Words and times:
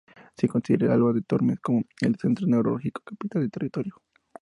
Se 0.35 0.47
considera 0.47 0.91
a 0.91 0.95
Alba 0.95 1.13
de 1.13 1.21
Tormes 1.21 1.59
como 1.59 1.83
el 1.99 2.15
centro 2.15 2.47
neurálgico 2.47 3.01
o 3.01 3.05
capital 3.05 3.43
del 3.43 3.51
territorio. 3.51 4.01